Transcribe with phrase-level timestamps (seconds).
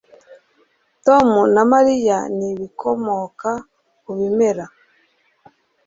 [1.05, 3.49] Tom na Mariya ni ibikomoka
[4.03, 4.65] ku bimera